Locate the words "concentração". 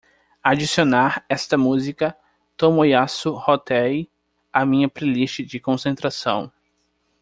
5.59-6.51